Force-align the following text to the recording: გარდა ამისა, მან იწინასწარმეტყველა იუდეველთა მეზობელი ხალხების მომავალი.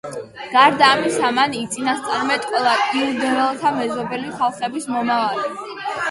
გარდა 0.51 0.85
ამისა, 0.91 1.27
მან 1.39 1.51
იწინასწარმეტყველა 1.57 2.71
იუდეველთა 3.01 3.73
მეზობელი 3.75 4.31
ხალხების 4.39 4.89
მომავალი. 4.93 5.77